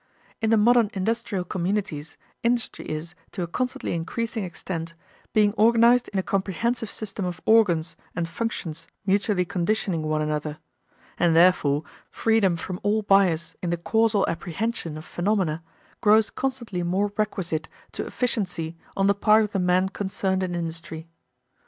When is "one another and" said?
10.01-11.35